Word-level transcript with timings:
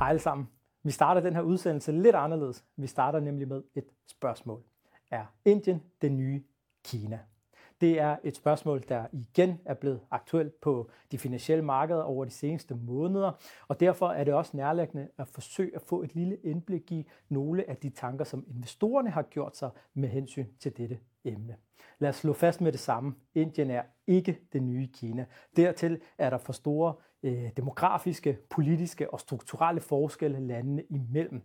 Hej 0.00 0.08
alle 0.08 0.20
sammen. 0.20 0.48
Vi 0.82 0.90
starter 0.90 1.20
den 1.20 1.34
her 1.34 1.42
udsendelse 1.42 1.92
lidt 1.92 2.16
anderledes. 2.16 2.64
Vi 2.76 2.86
starter 2.86 3.20
nemlig 3.20 3.48
med 3.48 3.62
et 3.74 3.84
spørgsmål. 4.08 4.62
Er 5.10 5.26
Indien 5.44 5.82
det 6.02 6.12
nye 6.12 6.44
Kina? 6.84 7.18
Det 7.80 8.00
er 8.00 8.16
et 8.24 8.36
spørgsmål, 8.36 8.82
der 8.88 9.06
igen 9.12 9.60
er 9.64 9.74
blevet 9.74 10.00
aktuelt 10.10 10.60
på 10.60 10.90
de 11.12 11.18
finansielle 11.18 11.64
markeder 11.64 12.02
over 12.02 12.24
de 12.24 12.30
seneste 12.30 12.74
måneder, 12.74 13.32
og 13.68 13.80
derfor 13.80 14.08
er 14.08 14.24
det 14.24 14.34
også 14.34 14.56
nærliggende 14.56 15.08
at 15.18 15.28
forsøge 15.28 15.74
at 15.74 15.82
få 15.82 16.02
et 16.02 16.14
lille 16.14 16.36
indblik 16.36 16.92
i 16.92 17.06
nogle 17.28 17.70
af 17.70 17.76
de 17.76 17.90
tanker, 17.90 18.24
som 18.24 18.44
investorerne 18.48 19.10
har 19.10 19.22
gjort 19.22 19.56
sig 19.56 19.70
med 19.94 20.08
hensyn 20.08 20.46
til 20.58 20.76
dette 20.76 20.98
emne. 21.24 21.56
Lad 21.98 22.08
os 22.08 22.16
slå 22.16 22.32
fast 22.32 22.60
med 22.60 22.72
det 22.72 22.80
samme. 22.80 23.14
Indien 23.34 23.70
er 23.70 23.82
ikke 24.06 24.38
det 24.52 24.62
nye 24.62 24.86
Kina. 24.86 25.24
Dertil 25.56 26.00
er 26.18 26.30
der 26.30 26.38
for 26.38 26.52
store 26.52 26.94
øh, 27.22 27.50
demografiske, 27.56 28.38
politiske 28.50 29.12
og 29.12 29.20
strukturelle 29.20 29.80
forskelle 29.80 30.40
landene 30.40 30.82
imellem. 30.90 31.42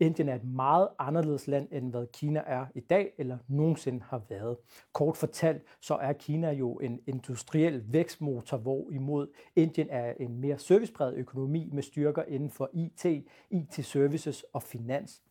Indien 0.00 0.28
er 0.28 0.34
et 0.34 0.44
meget 0.44 0.88
anderledes 0.98 1.46
land, 1.46 1.68
end 1.72 1.90
hvad 1.90 2.06
Kina 2.12 2.42
er 2.46 2.66
i 2.74 2.80
dag 2.80 3.12
eller 3.18 3.38
nogensinde 3.48 4.02
har 4.02 4.22
været. 4.28 4.56
Kort 4.92 5.16
fortalt, 5.16 5.62
så 5.80 5.94
er 5.94 6.12
Kina 6.12 6.50
jo 6.50 6.74
en 6.74 7.00
industriel 7.06 7.92
vækstmotor, 7.92 8.56
hvorimod 8.56 9.26
Indien 9.56 9.86
er 9.90 10.14
en 10.20 10.40
mere 10.40 10.58
servicepræget 10.58 11.14
økonomi 11.14 11.70
med 11.72 11.82
styrker 11.82 12.22
inden 12.22 12.50
for 12.50 12.70
IT, 12.72 13.04
IT-services 13.50 14.42
og 14.52 14.62
finans 14.62 15.22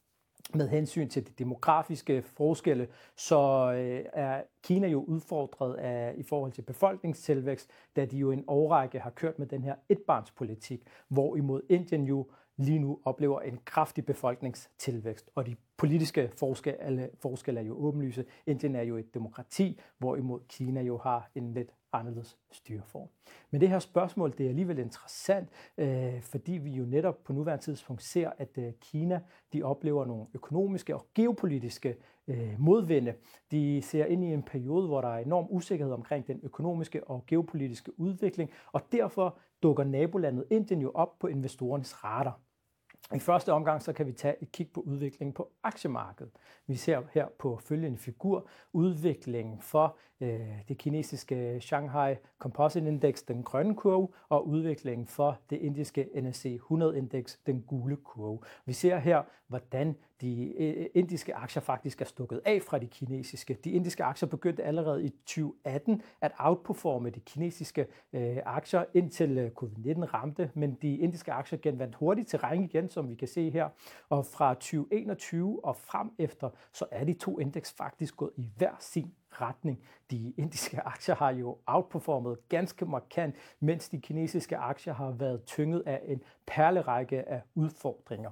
med 0.53 0.67
hensyn 0.67 1.09
til 1.09 1.27
de 1.27 1.31
demografiske 1.31 2.21
forskelle, 2.21 2.87
så 3.15 3.71
øh, 3.73 4.05
er 4.13 4.41
Kina 4.63 4.87
jo 4.87 5.03
udfordret 5.03 5.75
af, 5.75 6.13
i 6.17 6.23
forhold 6.23 6.51
til 6.51 6.61
befolkningstilvækst, 6.61 7.69
da 7.95 8.05
de 8.05 8.17
jo 8.17 8.31
en 8.31 8.43
årrække 8.47 8.99
har 8.99 9.09
kørt 9.09 9.39
med 9.39 9.47
den 9.47 9.63
her 9.63 9.75
etbarnspolitik, 9.89 10.81
hvorimod 11.07 11.61
Indien 11.69 12.03
jo 12.03 12.27
lige 12.57 12.79
nu 12.79 12.99
oplever 13.05 13.41
en 13.41 13.59
kraftig 13.65 14.05
befolkningstilvækst, 14.05 15.29
og 15.35 15.45
de 15.45 15.55
politiske 15.77 16.31
forskelle, 16.35 17.09
forskelle 17.19 17.59
er 17.59 17.63
jo 17.63 17.73
åbenlyse. 17.77 18.25
Indien 18.45 18.75
er 18.75 18.81
jo 18.81 18.97
et 18.97 19.13
demokrati, 19.13 19.79
hvorimod 19.97 20.39
Kina 20.47 20.81
jo 20.81 20.97
har 20.97 21.31
en 21.35 21.53
lidt 21.53 21.71
anderledes 21.93 22.37
styreform. 22.51 23.07
Men 23.51 23.61
det 23.61 23.69
her 23.69 23.79
spørgsmål 23.79 24.33
det 24.37 24.45
er 24.45 24.49
alligevel 24.49 24.79
interessant, 24.79 25.49
øh, 25.77 26.21
fordi 26.21 26.51
vi 26.51 26.71
jo 26.71 26.85
netop 26.85 27.23
på 27.23 27.33
nuværende 27.33 27.63
tidspunkt 27.63 28.03
ser, 28.03 28.31
at 28.37 28.57
øh, 28.57 28.73
Kina 28.81 29.21
de 29.53 29.63
oplever 29.63 30.05
nogle 30.05 30.25
økonomiske 30.33 30.95
og 30.95 31.05
geopolitiske 31.15 31.95
øh, 32.27 32.55
modvinde. 32.59 33.13
De 33.51 33.81
ser 33.81 34.05
ind 34.05 34.23
i 34.23 34.33
en 34.33 34.43
periode, 34.43 34.87
hvor 34.87 35.01
der 35.01 35.09
er 35.09 35.17
enorm 35.17 35.45
usikkerhed 35.49 35.93
omkring 35.93 36.27
den 36.27 36.39
økonomiske 36.43 37.07
og 37.07 37.23
geopolitiske 37.27 37.99
udvikling, 37.99 38.51
og 38.71 38.81
derfor 38.91 39.37
dukker 39.63 39.83
nabolandet 39.83 40.45
Indien 40.49 40.81
jo 40.81 40.91
op 40.93 41.19
på 41.19 41.27
investorernes 41.27 42.03
radar. 42.03 42.39
I 43.15 43.19
første 43.19 43.53
omgang 43.53 43.81
så 43.81 43.93
kan 43.93 44.07
vi 44.07 44.11
tage 44.11 44.35
et 44.41 44.51
kig 44.51 44.69
på 44.73 44.81
udviklingen 44.81 45.33
på 45.33 45.51
aktiemarkedet. 45.63 46.31
Vi 46.67 46.75
ser 46.75 47.01
her 47.13 47.27
på 47.39 47.59
følgende 47.63 47.97
figur 47.97 48.47
udviklingen 48.73 49.61
for 49.61 49.97
øh, 50.21 50.39
det 50.67 50.77
kinesiske 50.77 51.61
Shanghai 51.61 52.15
Composite 52.39 52.87
Index, 52.87 53.23
den 53.27 53.43
grønne 53.43 53.75
kurve, 53.75 54.07
og 54.29 54.47
udviklingen 54.47 55.07
for 55.07 55.39
det 55.49 55.57
indiske 55.57 56.09
NSE 56.21 56.53
100 56.53 56.97
Index, 56.97 57.37
den 57.45 57.61
gule 57.61 57.95
kurve. 57.95 58.39
Vi 58.65 58.73
ser 58.73 58.97
her, 58.97 59.23
hvordan 59.47 59.95
de 60.21 60.53
øh, 60.57 60.85
indiske 60.93 61.35
aktier 61.35 61.61
faktisk 61.61 62.01
er 62.01 62.05
stukket 62.05 62.41
af 62.45 62.61
fra 62.61 62.77
de 62.77 62.87
kinesiske. 62.87 63.57
De 63.63 63.71
indiske 63.71 64.03
aktier 64.03 64.29
begyndte 64.29 64.63
allerede 64.63 65.05
i 65.05 65.09
2018 65.09 66.01
at 66.21 66.31
outperforme 66.39 67.09
de 67.09 67.19
kinesiske 67.19 67.87
øh, 68.13 68.37
aktier, 68.45 68.85
indtil 68.93 69.37
øh, 69.37 69.51
covid-19 69.61 70.13
ramte, 70.13 70.51
men 70.53 70.77
de 70.81 70.97
indiske 70.97 71.31
aktier 71.31 71.59
genvandt 71.61 71.95
hurtigt 71.95 72.29
terræn 72.29 72.63
igen, 72.63 72.89
som 72.89 73.09
vi 73.09 73.15
kan 73.15 73.27
se 73.27 73.49
her. 73.49 73.69
Og 74.09 74.25
fra 74.25 74.53
2021 74.53 75.65
og 75.65 75.75
frem 75.75 76.11
efter, 76.19 76.49
så 76.73 76.85
er 76.91 77.03
de 77.03 77.13
to 77.13 77.39
indeks 77.39 77.73
faktisk 77.77 78.17
gået 78.17 78.31
i 78.37 78.49
hver 78.57 78.75
sin 78.79 79.13
retning. 79.29 79.83
De 80.11 80.33
indiske 80.37 80.81
aktier 80.81 81.15
har 81.15 81.31
jo 81.31 81.57
outperformet 81.65 82.37
ganske 82.49 82.85
markant, 82.85 83.35
mens 83.59 83.89
de 83.89 84.01
kinesiske 84.01 84.57
aktier 84.57 84.93
har 84.93 85.11
været 85.11 85.43
tynget 85.43 85.83
af 85.85 86.01
en 86.05 86.21
perlerække 86.47 87.29
af 87.29 87.41
udfordringer. 87.55 88.31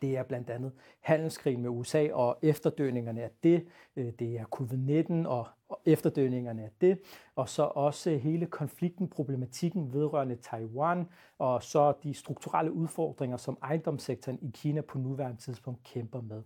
Det 0.00 0.16
er 0.16 0.22
blandt 0.22 0.50
andet 0.50 0.72
handelskrigen 1.00 1.62
med 1.62 1.70
USA 1.70 2.12
og 2.12 2.38
efterdøningerne 2.42 3.22
af 3.22 3.30
det. 3.42 3.66
Øh, 3.96 4.12
det 4.18 4.36
er 4.36 4.44
covid-19 4.44 5.28
og 5.28 5.46
efterdøningerne 5.84 6.62
af 6.62 6.70
det. 6.80 6.98
Og 7.36 7.48
så 7.48 7.62
også 7.62 8.10
øh, 8.10 8.20
hele 8.20 8.46
konflikten, 8.46 9.08
problematikken 9.08 9.92
vedrørende 9.92 10.36
Taiwan, 10.36 11.08
og 11.38 11.62
så 11.62 11.92
de 12.02 12.14
strukturelle 12.14 12.72
udfordringer, 12.72 13.36
som 13.36 13.58
ejendomssektoren 13.62 14.38
i 14.42 14.50
Kina 14.54 14.80
på 14.80 14.98
nuværende 14.98 15.40
tidspunkt 15.40 15.82
kæmper 15.82 16.20
med. 16.20 16.42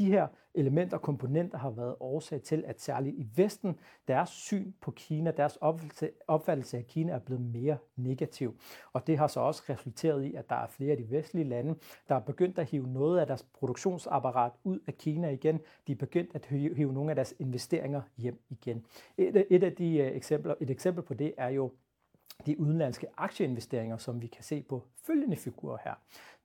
De 0.00 0.06
her 0.06 0.26
elementer 0.54 0.96
og 0.96 1.02
komponenter 1.02 1.58
har 1.58 1.70
været 1.70 1.94
årsag 2.00 2.42
til, 2.42 2.64
at 2.66 2.80
særligt 2.80 3.16
i 3.16 3.26
Vesten, 3.36 3.78
deres 4.08 4.28
syn 4.28 4.72
på 4.80 4.90
Kina, 4.90 5.30
deres 5.30 5.58
opfattelse 6.26 6.76
af 6.76 6.86
Kina 6.86 7.12
er 7.12 7.18
blevet 7.18 7.42
mere 7.42 7.76
negativ. 7.96 8.60
Og 8.92 9.06
det 9.06 9.18
har 9.18 9.26
så 9.26 9.40
også 9.40 9.62
resulteret 9.68 10.24
i, 10.24 10.34
at 10.34 10.50
der 10.50 10.56
er 10.56 10.66
flere 10.66 10.90
af 10.90 10.96
de 10.96 11.10
vestlige 11.10 11.48
lande, 11.48 11.74
der 12.08 12.14
er 12.14 12.20
begyndt 12.20 12.58
at 12.58 12.66
hive 12.66 12.86
noget 12.86 13.20
af 13.20 13.26
deres 13.26 13.42
produktionsapparat 13.42 14.52
ud 14.64 14.78
af 14.86 14.94
Kina 14.98 15.28
igen. 15.30 15.60
De 15.86 15.92
er 15.92 15.96
begyndt 15.96 16.34
at 16.34 16.46
hive 16.46 16.92
nogle 16.92 17.10
af 17.10 17.14
deres 17.14 17.34
investeringer 17.38 18.02
hjem 18.16 18.42
igen. 18.50 18.84
Et, 19.16 19.46
et 19.50 19.62
af 19.62 19.72
de 19.72 19.98
øh, 19.98 20.16
eksempler, 20.16 20.54
et 20.60 20.70
eksempel 20.70 21.04
på 21.04 21.14
det 21.14 21.34
er 21.36 21.48
jo 21.48 21.72
de 22.46 22.60
udenlandske 22.60 23.06
aktieinvesteringer, 23.16 23.96
som 23.96 24.22
vi 24.22 24.26
kan 24.26 24.44
se 24.44 24.62
på 24.62 24.82
følgende 25.06 25.36
figurer 25.36 25.78
her. 25.84 25.94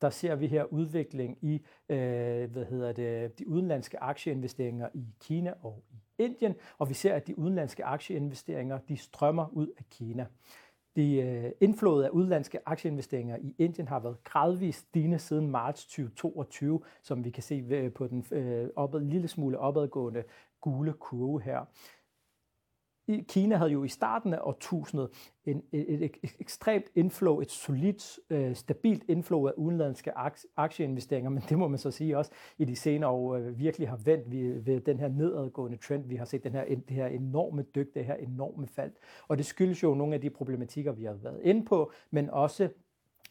Der 0.01 0.09
ser 0.09 0.35
vi 0.35 0.47
her 0.47 0.63
udvikling 0.63 1.37
i 1.41 1.53
øh, 1.89 2.51
hvad 2.51 2.65
hedder 2.65 2.91
det, 2.91 3.39
de 3.39 3.47
udenlandske 3.47 4.03
aktieinvesteringer 4.03 4.89
i 4.93 5.05
Kina 5.19 5.53
og 5.63 5.83
i 5.91 6.23
Indien, 6.23 6.55
og 6.77 6.89
vi 6.89 6.93
ser, 6.93 7.13
at 7.13 7.27
de 7.27 7.39
udenlandske 7.39 7.85
aktieinvesteringer 7.85 8.77
de 8.77 8.97
strømmer 8.97 9.47
ud 9.53 9.67
af 9.77 9.83
Kina. 9.89 10.25
De 10.95 11.15
øh, 11.15 11.51
indflået 11.61 12.03
af 12.03 12.09
udenlandske 12.09 12.59
aktieinvesteringer 12.65 13.37
i 13.37 13.55
Indien 13.57 13.87
har 13.87 13.99
været 13.99 14.23
gradvist 14.23 14.79
stigende 14.79 15.19
siden 15.19 15.49
marts 15.49 15.85
2022, 15.85 16.81
som 17.01 17.23
vi 17.23 17.29
kan 17.29 17.43
se 17.43 17.65
øh, 17.69 17.93
på 17.93 18.07
den 18.07 18.25
øh, 18.31 18.69
opad, 18.75 19.01
lille 19.01 19.27
smule 19.27 19.59
opadgående 19.59 20.23
gule 20.61 20.93
kurve 20.93 21.41
her. 21.41 21.65
Kina 23.27 23.55
havde 23.55 23.71
jo 23.71 23.83
i 23.83 23.87
starten 23.87 24.33
af 24.33 24.39
årtusindet 24.41 25.09
en, 25.45 25.61
et, 25.71 26.03
et, 26.03 26.11
et 26.23 26.35
ekstremt 26.39 26.85
inflow, 26.95 27.39
et 27.39 27.51
solidt, 27.51 28.19
øh, 28.29 28.55
stabilt 28.55 29.03
inflow 29.07 29.47
af 29.47 29.51
udenlandske 29.57 30.11
aktieinvesteringer, 30.57 31.29
men 31.29 31.43
det 31.49 31.57
må 31.57 31.67
man 31.67 31.79
så 31.79 31.91
sige 31.91 32.17
også 32.17 32.31
i 32.57 32.65
de 32.65 32.75
senere 32.75 33.09
år 33.09 33.35
øh, 33.35 33.59
virkelig 33.59 33.89
har 33.89 33.97
vendt 33.97 34.31
ved, 34.31 34.59
ved 34.59 34.81
den 34.81 34.99
her 34.99 35.07
nedadgående 35.07 35.77
trend. 35.77 36.05
Vi 36.07 36.15
har 36.15 36.25
set 36.25 36.43
den 36.43 36.51
her, 36.51 36.65
det 36.65 36.89
her 36.89 37.07
enorme 37.07 37.61
dyk, 37.61 37.93
det 37.93 38.05
her 38.05 38.15
enorme 38.15 38.67
fald. 38.67 38.91
Og 39.27 39.37
det 39.37 39.45
skyldes 39.45 39.83
jo 39.83 39.93
nogle 39.93 40.15
af 40.15 40.21
de 40.21 40.29
problematikker, 40.29 40.91
vi 40.91 41.03
har 41.03 41.13
været 41.13 41.41
inde 41.43 41.65
på, 41.65 41.91
men 42.11 42.29
også 42.29 42.69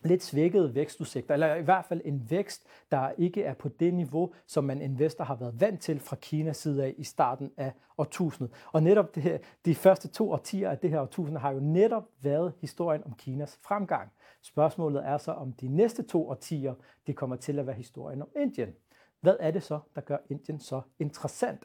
lidt 0.04 0.22
svækkede 0.22 0.74
vækstudsigter, 0.74 1.34
eller 1.34 1.54
i 1.54 1.62
hvert 1.62 1.84
fald 1.84 2.00
en 2.04 2.30
vækst, 2.30 2.66
der 2.90 3.10
ikke 3.18 3.42
er 3.42 3.54
på 3.54 3.68
det 3.68 3.94
niveau, 3.94 4.32
som 4.46 4.64
man 4.64 4.82
investor 4.82 5.24
har 5.24 5.34
været 5.34 5.60
vant 5.60 5.80
til 5.80 6.00
fra 6.00 6.16
Kinas 6.16 6.56
side 6.56 6.84
af 6.84 6.94
i 6.98 7.04
starten 7.04 7.50
af 7.56 7.72
årtusindet. 7.98 8.54
Og 8.72 8.82
netop 8.82 9.14
det 9.14 9.22
her, 9.22 9.38
de 9.64 9.74
første 9.74 10.08
to 10.08 10.32
årtier 10.32 10.70
af 10.70 10.78
det 10.78 10.90
her 10.90 11.00
årtusinde 11.00 11.40
har 11.40 11.52
jo 11.52 11.60
netop 11.60 12.04
været 12.22 12.52
historien 12.60 13.04
om 13.04 13.14
Kinas 13.14 13.58
fremgang. 13.62 14.12
Spørgsmålet 14.42 15.06
er 15.06 15.18
så, 15.18 15.32
om 15.32 15.52
de 15.52 15.68
næste 15.68 16.02
to 16.02 16.28
årtier, 16.28 16.74
det 17.06 17.16
kommer 17.16 17.36
til 17.36 17.58
at 17.58 17.66
være 17.66 17.76
historien 17.76 18.22
om 18.22 18.28
Indien. 18.36 18.74
Hvad 19.20 19.36
er 19.40 19.50
det 19.50 19.62
så, 19.62 19.80
der 19.94 20.00
gør 20.00 20.18
Indien 20.30 20.60
så 20.60 20.80
interessant? 20.98 21.64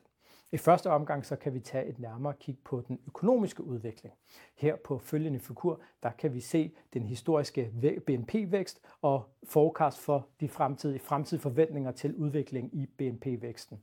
I 0.51 0.57
første 0.57 0.89
omgang 0.89 1.25
så 1.25 1.35
kan 1.35 1.53
vi 1.53 1.59
tage 1.59 1.85
et 1.85 1.99
nærmere 1.99 2.33
kig 2.39 2.57
på 2.65 2.83
den 2.87 2.99
økonomiske 3.07 3.63
udvikling. 3.63 4.15
Her 4.55 4.75
på 4.75 4.97
følgende 4.99 5.39
figur, 5.39 5.81
der 6.03 6.11
kan 6.11 6.33
vi 6.33 6.39
se 6.39 6.71
den 6.93 7.03
historiske 7.03 7.71
BNP-vækst 8.07 8.81
og 9.01 9.29
forecast 9.43 9.99
for 9.99 10.27
de 10.39 10.49
fremtidige, 10.49 10.99
fremtidige 10.99 11.41
forventninger 11.41 11.91
til 11.91 12.15
udvikling 12.15 12.75
i 12.75 12.85
BNP-væksten 12.85 13.79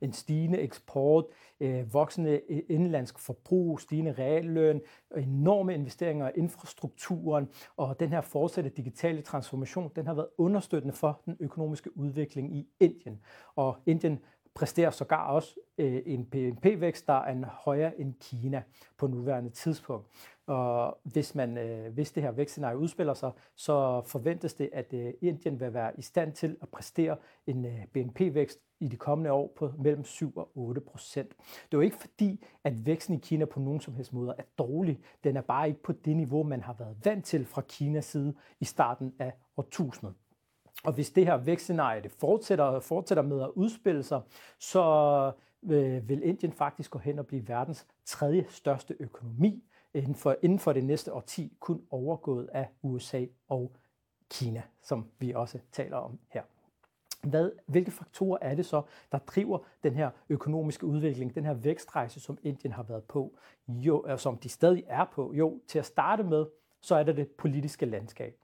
en 0.00 0.12
stigende 0.12 0.58
eksport, 0.58 1.24
øh, 1.60 1.92
voksende 1.94 2.40
øh, 2.48 2.62
indlandsk 2.68 3.18
forbrug, 3.18 3.80
stigende 3.80 4.12
realløn, 4.12 4.80
enorme 5.16 5.74
investeringer 5.74 6.28
i 6.28 6.32
infrastrukturen, 6.38 7.48
og 7.76 8.00
den 8.00 8.08
her 8.08 8.20
fortsatte 8.20 8.70
digitale 8.70 9.22
transformation, 9.22 9.92
den 9.96 10.06
har 10.06 10.14
været 10.14 10.28
understøttende 10.38 10.94
for 10.94 11.20
den 11.26 11.36
økonomiske 11.40 11.96
udvikling 11.96 12.56
i 12.56 12.68
Indien. 12.80 13.20
Og 13.56 13.76
Indien 13.86 14.18
præsterer 14.58 14.90
sågar 14.90 15.30
også 15.30 15.54
øh, 15.78 16.02
en 16.06 16.24
BNP-vækst, 16.24 17.06
der 17.06 17.12
er 17.12 17.46
højere 17.46 18.00
end 18.00 18.14
Kina 18.20 18.62
på 18.96 19.06
nuværende 19.06 19.50
tidspunkt. 19.50 20.06
Og 20.46 20.98
hvis, 21.04 21.34
man, 21.34 21.58
øh, 21.58 21.92
hvis 21.92 22.12
det 22.12 22.22
her 22.22 22.30
vækstscenarie 22.30 22.78
udspiller 22.78 23.14
sig, 23.14 23.30
så 23.56 24.02
forventes 24.06 24.54
det, 24.54 24.70
at 24.72 24.92
øh, 24.92 25.12
Indien 25.20 25.60
vil 25.60 25.74
være 25.74 25.92
i 25.98 26.02
stand 26.02 26.32
til 26.32 26.56
at 26.62 26.68
præstere 26.68 27.16
en 27.46 27.64
øh, 27.64 27.86
BNP-vækst 27.92 28.58
i 28.80 28.88
de 28.88 28.96
kommende 28.96 29.32
år 29.32 29.52
på 29.56 29.72
mellem 29.78 30.04
7 30.04 30.32
og 30.36 30.50
8 30.54 30.80
procent. 30.80 31.28
Det 31.38 31.74
er 31.74 31.78
jo 31.78 31.80
ikke 31.80 31.96
fordi, 31.96 32.44
at 32.64 32.86
væksten 32.86 33.14
i 33.14 33.18
Kina 33.18 33.44
på 33.44 33.60
nogen 33.60 33.80
som 33.80 33.94
helst 33.94 34.12
måde 34.12 34.34
er 34.38 34.42
dårlig. 34.58 35.00
Den 35.24 35.36
er 35.36 35.42
bare 35.42 35.68
ikke 35.68 35.82
på 35.82 35.92
det 35.92 36.16
niveau, 36.16 36.42
man 36.42 36.62
har 36.62 36.76
været 36.78 36.96
vant 37.04 37.24
til 37.24 37.46
fra 37.46 37.60
Kinas 37.60 38.04
side 38.04 38.34
i 38.60 38.64
starten 38.64 39.14
af 39.18 39.32
årtusindet. 39.56 40.14
Og 40.84 40.92
hvis 40.92 41.10
det 41.10 41.26
her 41.26 41.36
vækstscenarie 41.36 42.02
det 42.02 42.12
fortsætter, 42.12 42.80
fortsætter 42.80 43.22
med 43.22 43.42
at 43.42 43.50
udspille 43.54 44.02
sig, 44.02 44.20
så 44.58 44.82
øh, 45.70 46.08
vil 46.08 46.22
Indien 46.22 46.52
faktisk 46.52 46.90
gå 46.90 46.98
hen 46.98 47.18
og 47.18 47.26
blive 47.26 47.48
verdens 47.48 47.86
tredje 48.04 48.46
største 48.48 48.96
økonomi 49.00 49.64
inden 49.94 50.14
for, 50.14 50.36
inden 50.42 50.58
for 50.58 50.72
det 50.72 50.84
næste 50.84 51.12
årti, 51.12 51.52
kun 51.60 51.82
overgået 51.90 52.48
af 52.52 52.68
USA 52.82 53.24
og 53.48 53.72
Kina, 54.30 54.62
som 54.82 55.06
vi 55.18 55.32
også 55.32 55.58
taler 55.72 55.96
om 55.96 56.18
her. 56.28 56.42
Hvad, 57.22 57.50
hvilke 57.66 57.90
faktorer 57.90 58.38
er 58.40 58.54
det 58.54 58.66
så, 58.66 58.82
der 59.12 59.18
driver 59.18 59.58
den 59.82 59.94
her 59.94 60.10
økonomiske 60.28 60.86
udvikling, 60.86 61.34
den 61.34 61.44
her 61.44 61.54
vækstrejse, 61.54 62.20
som 62.20 62.38
Indien 62.42 62.72
har 62.72 62.82
været 62.82 63.04
på, 63.04 63.38
jo, 63.68 64.06
øh, 64.08 64.18
som 64.18 64.38
de 64.38 64.48
stadig 64.48 64.84
er 64.86 65.04
på? 65.04 65.32
Jo, 65.34 65.60
til 65.66 65.78
at 65.78 65.86
starte 65.86 66.22
med, 66.22 66.46
så 66.80 66.94
er 66.94 67.02
det 67.02 67.16
det 67.16 67.28
politiske 67.28 67.86
landskab. 67.86 68.36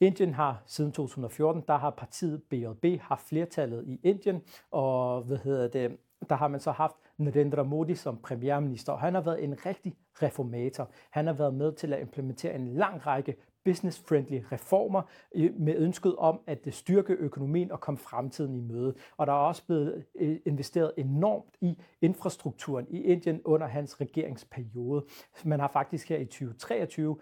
Indien 0.00 0.34
har 0.34 0.62
siden 0.66 0.92
2014, 0.92 1.64
der 1.68 1.76
har 1.76 1.90
partiet 1.90 2.42
BJP 2.42 3.00
haft 3.00 3.28
flertallet 3.28 3.84
i 3.86 4.00
Indien, 4.02 4.42
og 4.70 5.22
hvad 5.22 5.36
hedder 5.36 5.68
det, 5.68 5.96
der 6.28 6.36
har 6.36 6.48
man 6.48 6.60
så 6.60 6.70
haft 6.70 6.96
Narendra 7.16 7.62
Modi 7.62 7.94
som 7.94 8.18
premierminister, 8.22 8.92
og 8.92 9.00
han 9.00 9.14
har 9.14 9.20
været 9.20 9.44
en 9.44 9.66
rigtig 9.66 9.96
reformator. 10.22 10.90
Han 11.10 11.26
har 11.26 11.34
været 11.34 11.54
med 11.54 11.72
til 11.72 11.92
at 11.92 12.00
implementere 12.00 12.54
en 12.54 12.68
lang 12.68 13.06
række 13.06 13.36
business-friendly 13.64 14.40
reformer 14.52 15.02
øh, 15.34 15.60
med 15.60 15.76
ønsket 15.76 16.16
om 16.16 16.40
at 16.46 16.58
øh, 16.66 16.72
styrke 16.72 17.12
økonomien 17.12 17.72
og 17.72 17.80
komme 17.80 17.98
fremtiden 17.98 18.54
i 18.54 18.60
møde. 18.60 18.94
Og 19.16 19.26
der 19.26 19.32
er 19.32 19.36
også 19.36 19.66
blevet 19.66 20.04
øh, 20.14 20.36
investeret 20.46 20.92
enormt 20.96 21.56
i 21.60 21.78
infrastrukturen 22.02 22.86
i 22.90 23.02
Indien 23.02 23.40
under 23.44 23.66
hans 23.66 24.00
regeringsperiode. 24.00 25.04
Man 25.44 25.60
har 25.60 25.68
faktisk 25.68 26.08
her 26.08 26.18
i 26.18 26.24
2023 26.24 27.16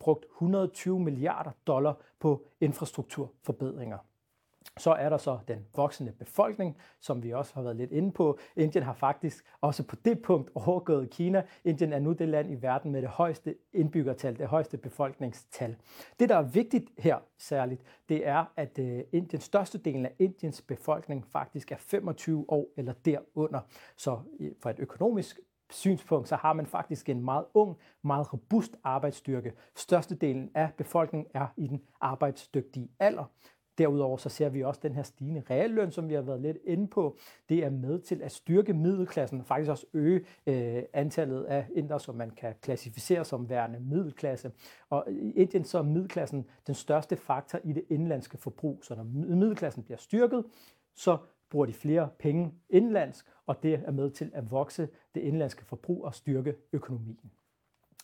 brugt 0.00 0.24
120 0.34 1.00
milliarder 1.00 1.50
dollar 1.66 2.00
på 2.20 2.46
infrastrukturforbedringer. 2.60 3.98
Så 4.76 4.92
er 4.92 5.08
der 5.08 5.16
så 5.16 5.38
den 5.48 5.66
voksende 5.76 6.12
befolkning, 6.12 6.76
som 7.00 7.22
vi 7.22 7.32
også 7.32 7.54
har 7.54 7.62
været 7.62 7.76
lidt 7.76 7.92
inde 7.92 8.12
på. 8.12 8.38
Indien 8.56 8.84
har 8.84 8.92
faktisk 8.92 9.44
også 9.60 9.82
på 9.82 9.96
det 10.04 10.22
punkt 10.22 10.50
overgået 10.54 11.10
Kina. 11.10 11.42
Indien 11.64 11.92
er 11.92 11.98
nu 11.98 12.12
det 12.12 12.28
land 12.28 12.52
i 12.52 12.62
verden 12.62 12.92
med 12.92 13.02
det 13.02 13.08
højeste 13.08 13.54
indbyggertal, 13.72 14.38
det 14.38 14.46
højeste 14.46 14.76
befolkningstal. 14.76 15.76
Det, 16.20 16.28
der 16.28 16.36
er 16.36 16.42
vigtigt 16.42 16.90
her 16.98 17.18
særligt, 17.38 17.82
det 18.08 18.26
er, 18.28 18.44
at 18.56 18.78
øh, 18.78 19.00
Indiens 19.12 19.44
største 19.44 19.78
del 19.78 20.06
af 20.06 20.12
Indiens 20.18 20.62
befolkning 20.62 21.26
faktisk 21.26 21.72
er 21.72 21.76
25 21.78 22.44
år 22.48 22.66
eller 22.76 22.92
derunder. 23.04 23.60
Så 23.96 24.18
øh, 24.40 24.52
fra 24.62 24.70
et 24.70 24.78
økonomisk 24.78 25.40
synspunkt, 25.70 26.28
så 26.28 26.36
har 26.36 26.52
man 26.52 26.66
faktisk 26.66 27.08
en 27.08 27.24
meget 27.24 27.44
ung, 27.54 27.76
meget 28.02 28.32
robust 28.32 28.76
arbejdsstyrke. 28.84 29.52
Størstedelen 29.74 30.50
af 30.54 30.70
befolkningen 30.76 31.30
er 31.34 31.46
i 31.56 31.66
den 31.66 31.82
arbejdsdygtige 32.00 32.88
alder. 32.98 33.24
Derudover 33.78 34.16
så 34.16 34.28
ser 34.28 34.48
vi 34.48 34.62
også 34.62 34.80
den 34.82 34.94
her 34.94 35.02
stigende 35.02 35.42
realløn, 35.50 35.92
som 35.92 36.08
vi 36.08 36.14
har 36.14 36.22
været 36.22 36.40
lidt 36.40 36.58
inde 36.64 36.86
på. 36.86 37.16
Det 37.48 37.64
er 37.64 37.70
med 37.70 37.98
til 37.98 38.22
at 38.22 38.32
styrke 38.32 38.72
middelklassen, 38.74 39.44
faktisk 39.44 39.70
også 39.70 39.86
øge 39.92 40.24
øh, 40.46 40.82
antallet 40.92 41.44
af 41.44 41.66
indre, 41.74 42.00
som 42.00 42.14
man 42.14 42.30
kan 42.30 42.54
klassificere 42.62 43.24
som 43.24 43.48
værende 43.48 43.80
middelklasse. 43.80 44.52
Og 44.90 45.04
i 45.10 45.32
Indien 45.32 45.64
så 45.64 45.78
er 45.78 45.82
middelklassen 45.82 46.46
den 46.66 46.74
største 46.74 47.16
faktor 47.16 47.60
i 47.64 47.72
det 47.72 47.84
indlandske 47.88 48.38
forbrug. 48.38 48.80
Så 48.82 48.94
når 48.94 49.04
middelklassen 49.36 49.82
bliver 49.82 49.98
styrket, 49.98 50.44
så 50.94 51.18
bruger 51.50 51.66
de 51.66 51.72
flere 51.72 52.08
penge 52.18 52.54
indlandsk, 52.70 53.26
og 53.46 53.62
det 53.62 53.74
er 53.74 53.90
med 53.90 54.10
til 54.10 54.30
at 54.34 54.50
vokse 54.50 54.88
det 55.14 55.20
indlandske 55.20 55.64
forbrug 55.64 56.04
og 56.04 56.14
styrke 56.14 56.54
økonomien. 56.72 57.30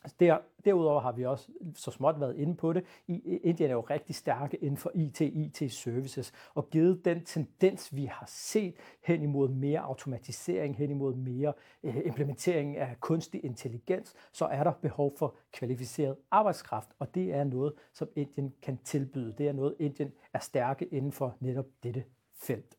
Altså, 0.05 0.17
der, 0.21 0.39
derudover 0.65 1.01
har 1.01 1.13
vi 1.13 1.25
også 1.25 1.49
så 1.75 1.91
småt 1.91 2.21
været 2.21 2.37
inde 2.37 2.57
på 2.57 2.73
det. 2.73 2.85
I, 3.07 3.39
Indien 3.43 3.71
er 3.71 3.75
jo 3.75 3.81
rigtig 3.81 4.15
stærke 4.15 4.57
inden 4.57 4.77
for 4.77 4.91
IT, 4.95 5.21
IT-services, 5.21 6.33
og 6.55 6.71
givet 6.71 7.05
den 7.05 7.25
tendens, 7.25 7.97
vi 7.97 8.05
har 8.05 8.27
set 8.29 8.75
hen 9.05 9.23
imod 9.23 9.49
mere 9.49 9.81
automatisering, 9.81 10.77
hen 10.77 10.91
imod 10.91 11.15
mere 11.15 11.53
øh, 11.83 11.97
implementering 12.05 12.77
af 12.77 13.01
kunstig 13.01 13.45
intelligens, 13.45 14.15
så 14.33 14.45
er 14.45 14.65
der 14.65 14.73
behov 14.73 15.17
for 15.19 15.35
kvalificeret 15.53 16.17
arbejdskraft, 16.31 16.89
og 16.99 17.15
det 17.15 17.35
er 17.35 17.45
noget, 17.45 17.73
som 17.93 18.09
Indien 18.17 18.55
kan 18.63 18.79
tilbyde. 18.85 19.35
Det 19.39 19.49
er 19.49 19.53
noget, 19.53 19.75
Indien 19.79 20.13
er 20.33 20.39
stærke 20.39 20.85
inden 20.85 21.13
for 21.13 21.37
netop 21.41 21.67
dette 21.83 22.05
felt. 22.35 22.77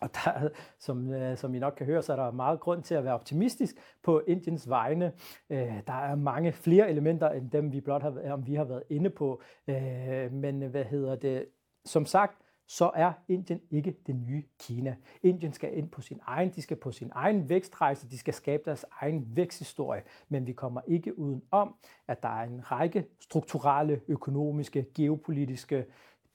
Og 0.00 0.10
der, 0.14 0.48
som, 0.78 1.12
øh, 1.12 1.36
som 1.36 1.54
I 1.54 1.58
nok 1.58 1.74
kan 1.76 1.86
høre, 1.86 2.02
så 2.02 2.12
er 2.12 2.16
der 2.16 2.30
meget 2.30 2.60
grund 2.60 2.82
til 2.82 2.94
at 2.94 3.04
være 3.04 3.14
optimistisk 3.14 3.76
på 4.02 4.22
Indiens 4.26 4.68
vegne. 4.68 5.12
Øh, 5.50 5.80
der 5.86 5.92
er 5.92 6.14
mange 6.14 6.52
flere 6.52 6.90
elementer 6.90 7.30
end 7.30 7.50
dem, 7.50 7.72
vi 7.72 7.80
blot 7.80 8.02
har, 8.02 8.32
om 8.32 8.46
vi 8.46 8.54
har 8.54 8.64
været 8.64 8.82
inde 8.90 9.10
på. 9.10 9.42
Øh, 9.68 10.32
men 10.32 10.62
hvad 10.62 10.84
hedder 10.84 11.16
det? 11.16 11.46
Som 11.84 12.06
sagt, 12.06 12.44
så 12.66 12.90
er 12.94 13.12
Indien 13.28 13.60
ikke 13.70 13.96
det 14.06 14.16
nye 14.16 14.42
Kina. 14.60 14.96
Indien 15.22 15.52
skal 15.52 15.78
ind 15.78 15.90
på 15.90 16.00
sin 16.00 16.20
egen, 16.22 16.50
de 16.50 16.62
skal 16.62 16.76
på 16.76 16.92
sin 16.92 17.10
egen 17.14 17.48
vækstrejse, 17.48 18.10
de 18.10 18.18
skal 18.18 18.34
skabe 18.34 18.62
deres 18.64 18.84
egen 19.00 19.36
væksthistorie, 19.36 20.02
men 20.28 20.46
vi 20.46 20.52
kommer 20.52 20.80
ikke 20.86 21.18
uden 21.18 21.42
om, 21.50 21.74
at 22.08 22.22
der 22.22 22.28
er 22.28 22.42
en 22.42 22.72
række 22.72 23.06
strukturelle, 23.20 24.00
økonomiske, 24.08 24.86
geopolitiske 24.94 25.84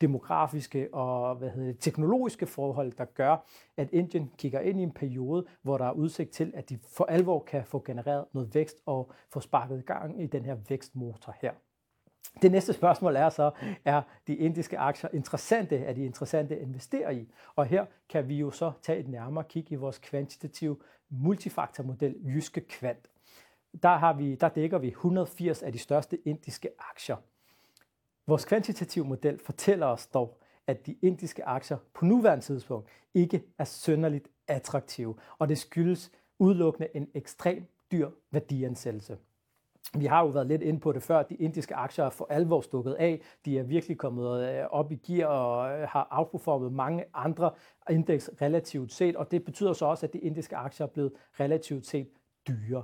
demografiske 0.02 0.94
og 0.94 1.36
hvad 1.36 1.50
hedder 1.50 1.72
det, 1.72 1.80
teknologiske 1.80 2.46
forhold, 2.46 2.92
der 2.92 3.06
gør, 3.06 3.46
at 3.78 3.92
Indien 3.92 4.32
kigger 4.38 4.60
ind 4.60 4.80
i 4.80 4.84
en 4.84 4.92
periode, 4.92 5.46
hvor 5.62 5.78
der 5.78 5.86
er 5.86 5.92
udsigt 5.92 6.32
til, 6.32 6.52
at 6.56 6.70
de 6.70 6.80
for 6.98 7.06
alvor 7.06 7.40
kan 7.40 7.66
få 7.66 7.84
genereret 7.86 8.26
noget 8.34 8.56
vækst 8.56 8.78
og 8.86 9.12
få 9.30 9.40
sparket 9.40 9.86
gang 9.86 10.24
i 10.24 10.28
den 10.28 10.46
her 10.46 10.58
vækstmotor 10.70 11.36
her. 11.42 11.52
Det 12.42 12.52
næste 12.52 12.74
spørgsmål 12.74 13.16
er 13.16 13.30
så, 13.30 13.52
er 13.86 14.02
de 14.28 14.36
indiske 14.36 14.78
aktier 14.78 15.10
interessante? 15.14 15.78
Er 15.78 15.94
de 15.94 16.06
interessante 16.06 16.56
at 16.56 16.62
investere 16.62 17.16
i? 17.16 17.34
Og 17.56 17.66
her 17.66 17.86
kan 18.10 18.28
vi 18.28 18.36
jo 18.36 18.52
så 18.52 18.72
tage 18.82 19.00
et 19.00 19.08
nærmere 19.08 19.44
kig 19.44 19.72
i 19.72 19.76
vores 19.76 19.98
kvantitative 19.98 20.78
multifaktormodel 21.10 22.16
Jyske 22.26 22.62
Kvant. 22.62 23.08
Der, 23.84 23.98
har 23.98 24.14
vi, 24.14 24.36
der 24.36 24.50
dækker 24.50 24.78
vi 24.78 24.88
180 24.88 25.64
af 25.64 25.72
de 25.72 25.78
største 25.78 26.28
indiske 26.28 26.70
aktier. 26.80 27.16
Vores 28.30 28.46
kvantitative 28.46 29.06
model 29.06 29.40
fortæller 29.40 29.86
os 29.86 30.08
dog, 30.08 30.38
at 30.68 30.86
de 30.86 30.96
indiske 31.02 31.46
aktier 31.46 31.78
på 31.94 32.06
nuværende 32.06 32.46
tidspunkt 32.46 32.90
ikke 33.14 33.44
er 33.58 33.64
sønderligt 33.64 34.28
attraktive, 34.48 35.16
og 35.40 35.50
det 35.50 35.58
skyldes 35.58 36.12
udelukkende 36.40 36.88
en 36.94 37.08
ekstrem 37.14 37.66
dyr 37.92 38.10
værdiansættelse. 38.32 39.18
Vi 39.98 40.06
har 40.06 40.22
jo 40.22 40.28
været 40.28 40.48
lidt 40.48 40.62
inde 40.62 40.80
på 40.80 40.92
det 40.92 41.04
før, 41.04 41.24
de 41.24 41.36
indiske 41.36 41.76
aktier 41.76 42.06
er 42.06 42.10
for 42.10 42.28
alvor 42.30 42.62
stukket 42.62 42.94
af. 42.94 43.22
De 43.46 43.60
er 43.60 43.64
virkelig 43.64 43.98
kommet 43.98 44.50
øh, 44.50 44.66
op 44.72 44.92
i 44.92 44.96
gear 44.96 45.28
og 45.28 45.80
øh, 45.80 45.88
har 45.88 46.08
outperformet 46.12 46.74
mange 46.74 47.06
andre 47.14 47.52
indeks 47.90 48.30
relativt 48.42 48.94
set, 48.94 49.16
og 49.16 49.32
det 49.32 49.46
betyder 49.46 49.74
så 49.74 49.86
også, 49.86 50.06
at 50.06 50.14
de 50.14 50.20
indiske 50.20 50.56
aktier 50.56 50.88
er 50.88 50.92
blevet 50.92 51.14
relativt 51.40 51.86
set 51.86 52.10
dyre. 52.48 52.84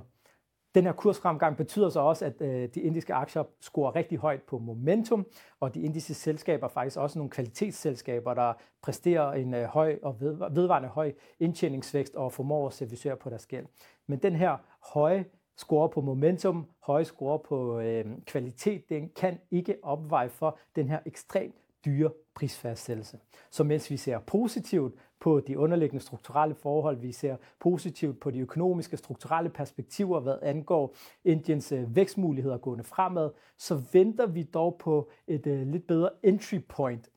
Den 0.76 0.84
her 0.84 0.92
kursfremgang 0.92 1.56
betyder 1.56 1.88
så 1.88 2.00
også, 2.00 2.24
at 2.24 2.40
øh, 2.40 2.68
de 2.74 2.80
indiske 2.80 3.14
aktier 3.14 3.44
scorer 3.60 3.96
rigtig 3.96 4.18
højt 4.18 4.42
på 4.42 4.58
momentum, 4.58 5.26
og 5.60 5.74
de 5.74 5.80
indiske 5.80 6.14
selskaber 6.14 6.66
er 6.66 6.70
faktisk 6.70 6.96
også 6.96 7.18
nogle 7.18 7.30
kvalitetsselskaber, 7.30 8.34
der 8.34 8.52
præsterer 8.82 9.32
en 9.32 9.54
øh, 9.54 9.64
høj 9.64 9.98
og 10.02 10.20
vedvarende 10.50 10.88
høj 10.88 11.12
indtjeningsvækst 11.40 12.14
og 12.14 12.32
formår 12.32 12.66
at 12.66 12.72
servicere 12.72 13.16
på 13.16 13.30
deres 13.30 13.46
gæld. 13.46 13.66
Men 14.06 14.18
den 14.18 14.36
her 14.36 14.56
høje 14.92 15.24
score 15.56 15.88
på 15.88 16.00
momentum, 16.00 16.66
høje 16.82 17.04
score 17.04 17.38
på 17.38 17.80
øh, 17.80 18.04
kvalitet, 18.26 18.88
den 18.88 19.10
kan 19.16 19.38
ikke 19.50 19.76
opveje 19.82 20.28
for 20.28 20.58
den 20.76 20.88
her 20.88 20.98
ekstremt 21.06 21.54
dyre 21.84 22.10
prisfastsættelse. 22.34 23.18
Så 23.50 23.64
mens 23.64 23.90
vi 23.90 23.96
ser 23.96 24.18
positivt 24.18 24.94
på 25.20 25.40
de 25.40 25.58
underliggende 25.58 26.04
strukturelle 26.04 26.54
forhold, 26.54 26.96
vi 26.96 27.12
ser 27.12 27.36
positivt 27.60 28.20
på 28.20 28.30
de 28.30 28.38
økonomiske 28.38 28.96
strukturelle 28.96 29.50
perspektiver, 29.50 30.20
hvad 30.20 30.38
angår 30.42 30.94
Indiens 31.24 31.72
øh, 31.72 31.96
vækstmuligheder 31.96 32.58
gående 32.58 32.84
fremad, 32.84 33.30
så 33.58 33.82
venter 33.92 34.26
vi 34.26 34.42
dog 34.42 34.76
på 34.78 35.08
et 35.26 35.46
øh, 35.46 35.66
lidt 35.66 35.86
bedre 35.86 36.10
entry 36.22 36.58
point 36.68 37.10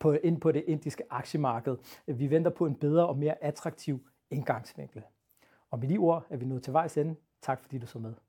på, 0.00 0.12
ind 0.12 0.40
på 0.40 0.52
det 0.52 0.64
indiske 0.66 1.04
aktiemarked. 1.10 1.76
Vi 2.06 2.30
venter 2.30 2.50
på 2.50 2.66
en 2.66 2.74
bedre 2.74 3.06
og 3.06 3.18
mere 3.18 3.44
attraktiv 3.44 4.06
indgangsvinkel. 4.30 5.02
Og 5.70 5.78
med 5.78 5.88
de 5.88 5.98
ord 5.98 6.26
er 6.30 6.36
vi 6.36 6.44
nået 6.44 6.62
til 6.62 6.72
vejs 6.72 6.96
ende. 6.96 7.14
Tak 7.42 7.60
fordi 7.60 7.78
du 7.78 7.86
så 7.86 7.98
med. 7.98 8.23